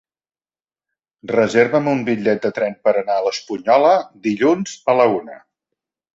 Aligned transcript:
Reserva'm 1.31 1.89
un 1.91 2.01
bitllet 2.07 2.47
de 2.47 2.51
tren 2.61 2.79
per 2.87 2.95
anar 3.03 3.19
a 3.19 3.27
l'Espunyola 3.27 3.93
dilluns 4.27 4.75
a 4.95 4.99
la 5.03 5.09
una. 5.21 5.39